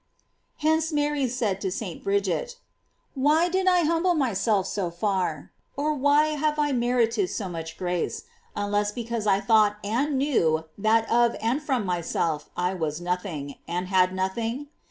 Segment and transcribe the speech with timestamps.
[0.57, 2.03] Hence Mary said to St.
[2.03, 2.55] Bridget:
[3.13, 7.77] "Why did I humble myself so far, or why have I mer ited so much
[7.77, 8.23] grace,
[8.55, 13.89] unless because I thought and knew that of and from myself I was nothing, and
[13.89, 14.69] had nothing?